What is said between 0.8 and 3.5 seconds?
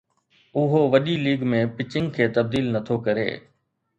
وڏي league ۾ pitching کي تبديل نٿو ڪري